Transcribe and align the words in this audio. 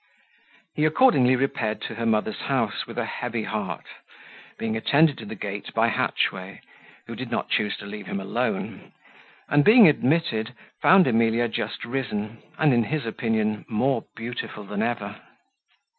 He 0.73 0.83
accordingly 0.85 1.35
repaired 1.35 1.79
to 1.81 1.93
her 1.93 2.07
mother's 2.07 2.39
house 2.39 2.87
with 2.87 2.97
a 2.97 3.05
heavy 3.05 3.43
heart, 3.43 3.85
being 4.57 4.75
attended 4.75 5.15
to 5.19 5.27
the 5.27 5.35
gate 5.35 5.71
by 5.75 5.89
Hatchway, 5.89 6.61
who 7.05 7.15
did 7.15 7.29
not 7.29 7.49
choose 7.51 7.77
to 7.77 7.85
leave 7.85 8.07
him 8.07 8.19
alone; 8.19 8.93
and 9.47 9.63
being 9.63 9.87
admitted, 9.87 10.55
found 10.81 11.05
Emilia 11.05 11.47
just 11.47 11.85
risen, 11.85 12.39
and, 12.57 12.73
in 12.73 12.85
his 12.85 13.05
opinion, 13.05 13.63
more 13.67 14.05
beautiful 14.15 14.63
than 14.63 14.81
ever. 14.81 15.21